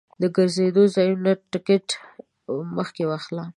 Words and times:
د 0.21 0.23
ګرځندوی 0.35 0.87
ځایونو 0.95 1.31
ټکټ 1.51 1.87
مخکې 2.77 3.03
واخله. 3.07 3.43